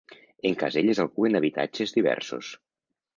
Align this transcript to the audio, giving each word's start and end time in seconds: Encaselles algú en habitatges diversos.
Encaselles 0.49 1.01
algú 1.03 1.27
en 1.29 1.39
habitatges 1.41 1.93
diversos. 1.99 2.51